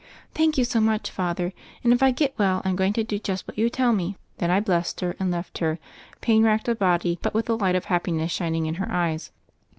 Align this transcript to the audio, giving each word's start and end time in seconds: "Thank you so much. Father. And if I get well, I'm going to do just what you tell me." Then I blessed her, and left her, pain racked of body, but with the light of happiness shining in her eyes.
"Thank 0.33 0.57
you 0.57 0.63
so 0.65 0.81
much. 0.81 1.11
Father. 1.11 1.53
And 1.83 1.93
if 1.93 2.01
I 2.01 2.09
get 2.09 2.33
well, 2.39 2.63
I'm 2.65 2.75
going 2.75 2.91
to 2.93 3.03
do 3.03 3.19
just 3.19 3.47
what 3.47 3.55
you 3.59 3.69
tell 3.69 3.93
me." 3.93 4.15
Then 4.39 4.49
I 4.49 4.59
blessed 4.59 5.01
her, 5.01 5.15
and 5.19 5.29
left 5.29 5.59
her, 5.59 5.77
pain 6.21 6.41
racked 6.41 6.67
of 6.67 6.79
body, 6.79 7.19
but 7.21 7.35
with 7.35 7.45
the 7.45 7.55
light 7.55 7.75
of 7.75 7.85
happiness 7.85 8.31
shining 8.31 8.65
in 8.65 8.73
her 8.81 8.91
eyes. 8.91 9.29